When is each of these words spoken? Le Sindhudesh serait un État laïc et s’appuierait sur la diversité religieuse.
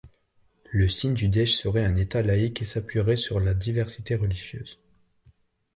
Le 0.71 0.89
Sindhudesh 0.89 1.51
serait 1.57 1.85
un 1.85 1.95
État 1.95 2.23
laïc 2.23 2.59
et 2.59 2.65
s’appuierait 2.65 3.17
sur 3.17 3.39
la 3.39 3.53
diversité 3.53 4.15
religieuse. 4.15 4.79